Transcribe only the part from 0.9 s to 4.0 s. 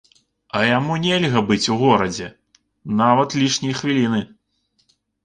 нельга быць у горадзе нават лішняй